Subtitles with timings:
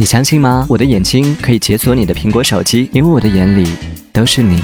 [0.00, 0.64] 你相信吗？
[0.66, 3.68] 我的眼睛可以解锁你的苹果手机，因为我的眼里
[4.14, 4.58] 都是你。